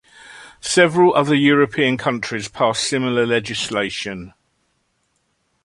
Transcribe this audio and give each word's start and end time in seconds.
Several 0.63 1.13
other 1.13 1.35
European 1.35 1.95
countries 1.95 2.47
passed 2.47 2.83
similar 2.85 3.23
legislation. 3.27 4.33